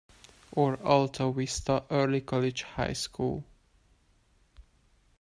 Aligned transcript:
or 0.53 0.81
Alta 0.83 1.31
Vista 1.31 1.85
Early 1.91 2.21
College 2.21 2.63
High 2.63 2.93
School. 2.93 3.45